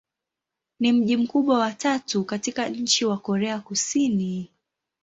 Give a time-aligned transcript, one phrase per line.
[0.79, 4.51] Ni mji mkubwa wa tatu katika nchi wa Korea Kusini.